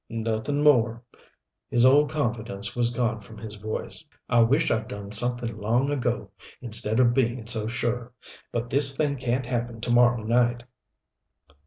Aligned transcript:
"Nothing 0.09 0.63
more." 0.63 1.03
His 1.69 1.85
old 1.85 2.09
confidence 2.09 2.75
was 2.75 2.89
gone 2.89 3.21
from 3.21 3.37
his 3.37 3.53
voice. 3.53 4.03
"I 4.27 4.39
wish 4.41 4.71
I'd 4.71 4.87
done 4.87 5.11
something 5.11 5.55
long 5.55 5.91
ago, 5.91 6.31
instead 6.59 6.99
of 6.99 7.13
being 7.13 7.45
so 7.45 7.67
sure. 7.67 8.11
But 8.51 8.71
this 8.71 8.97
thing 8.97 9.15
can't 9.17 9.45
happen 9.45 9.79
to 9.81 9.91
morrow 9.91 10.23
night." 10.23 10.63